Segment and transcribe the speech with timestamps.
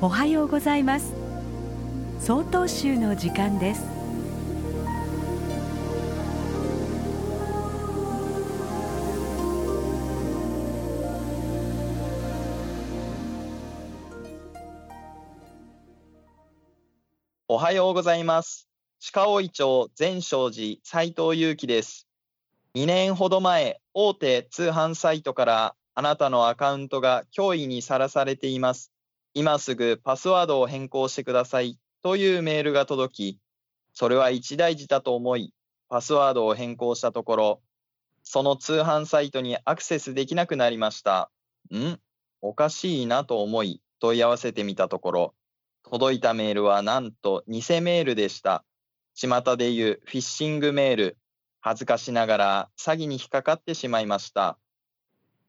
[0.00, 1.12] おはようございます。
[2.20, 3.82] 総統集の時間です。
[17.48, 18.68] おはようございます。
[19.12, 22.06] 鹿追町全正寺斉藤祐樹です。
[22.76, 28.92] 2年ほど前大手通販サイトからあなたのアカウントが脅威にさらされています。
[29.34, 33.38] 今すぐパスワードを変更してくださいというメールが届き、
[33.92, 35.52] それは一大事だと思い、
[35.88, 37.60] パスワードを変更したところ、
[38.22, 41.30] その通販サイトにアクセスできなくなりました。
[41.74, 41.98] ん？
[42.40, 45.34] おかしいなと思い問い合わせてみたところ、
[45.82, 48.64] 届いたメールはなんと偽メールでした。
[49.14, 51.18] 巷でいうフィッシングメール。
[51.60, 54.58] 恥ずかしながら詐欺に引っかかってしまいました。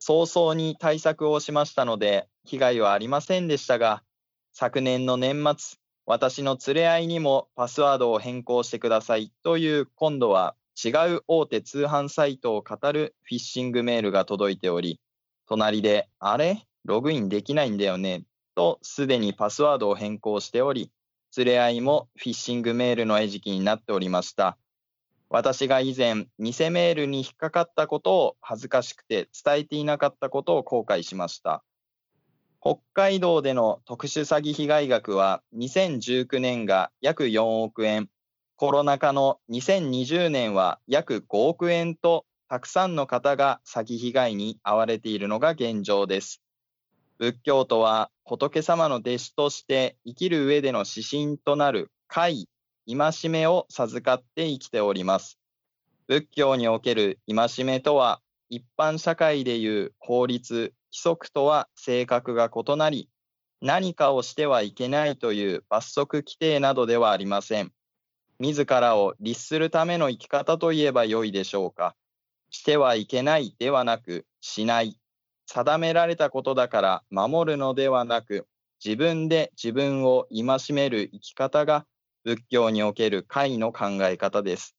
[0.00, 4.02] 早々に対策をしましたので、被害はありませんでしたが、
[4.52, 15.00] 昨年の年末、私の連れ合いにもパスワードを変更してくださいという今度は違う大手通販サイトを語るフィッシングメールが届いており、
[15.48, 16.66] 隣で、あれ？
[16.84, 18.24] ログインできないんだよね
[18.56, 20.90] とすでにパスワードを変更しており、
[21.36, 24.58] 連れ合いもフィッシングメールの餌食になっておりました。
[25.30, 31.62] 私が以前、偽メールに引っかかったことを恥ずかしくて伝えていなかったことを後悔しました。
[32.64, 38.08] 北海道での特殊詐欺被害額は2019年が約4億円、
[38.54, 46.40] コロナ禍の2020年は約5億円と、たくさんの方が詐欺被害に遭われているのが現状です。
[47.18, 52.48] 仏教とは仏様の弟子として生きる上での指針となる戒
[52.86, 55.36] 戒めを授かって生きております。
[56.06, 58.20] 仏教における戒めとは、
[58.50, 63.08] 一般社会でいう法律、規則とは性格が異なり、
[63.62, 67.72] 何かをしてはいけないという罰則規定などではありません。
[68.38, 71.96] 自らを律するための生き方といえばよいでしょうか。
[72.50, 74.98] してはいけないではなく、しない。
[75.46, 78.46] 定められたことだから守るのではなく、
[78.84, 81.86] 自分で自分を戒める生き方が
[82.24, 84.76] 仏教における解の考え方です。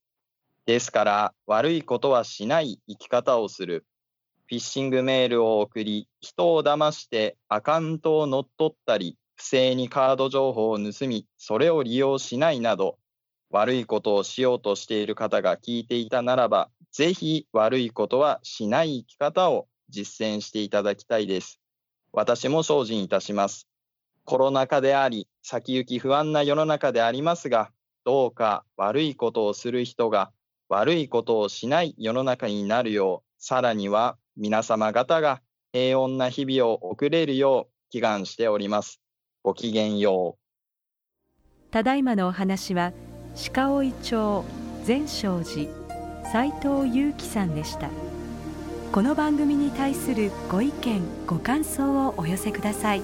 [0.66, 3.86] ですから、悪いことはしない生き方をする。
[4.48, 12.98] フィッシングメールを送り、人を騙してアカウントを乗っ取ったり、不正にカード情報を盗み、それを利用しないなど、
[13.50, 21.60] 悪いことをしようとしている方が聞いていたならば、ぜひ悪いことはしない生き方を実践していただきたいです。
[22.12, 23.68] 私も精進いたします。
[24.26, 27.72] コロナ禍であり、先行き不安な世の中でありますが、
[28.06, 30.32] どうか悪いことをする人が
[30.70, 39.02] 悪いことをしない世の中になるよう、さらには皆様方が平穏な日々を送れるよう祈願しております。
[39.44, 40.40] ごきげんよう。
[41.72, 42.94] ただいまのお話は、
[43.54, 44.44] 鹿追町
[44.84, 45.72] 全正寺
[46.32, 47.90] 斉藤祐樹さんでした。
[48.92, 53.02] この番組に対するご意見、ご感想をお寄せください。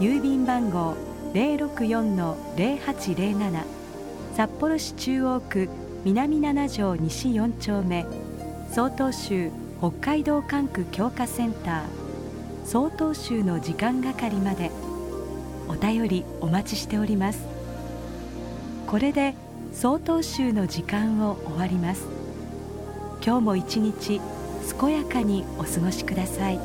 [0.00, 0.96] 郵便番号
[1.34, 3.64] 064-0807
[4.34, 5.68] 札幌市中央区
[6.04, 8.04] 南7条西4丁目
[8.72, 11.82] 曹洞州北海道管区強化センター
[12.64, 14.70] 曹洞宗の時間係まで
[15.66, 17.40] お便りお待ちしております。
[18.86, 19.34] これで
[19.72, 22.06] 曹洞宗の時間を終わります。
[23.26, 24.20] 今日も一日
[24.80, 26.60] 健やかにお過ごしください。